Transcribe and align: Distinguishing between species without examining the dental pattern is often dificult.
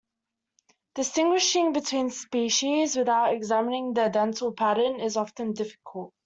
Distinguishing 0.95 1.73
between 1.73 2.09
species 2.09 2.95
without 2.95 3.35
examining 3.35 3.93
the 3.93 4.09
dental 4.09 4.51
pattern 4.51 4.99
is 4.99 5.15
often 5.15 5.53
dificult. 5.53 6.09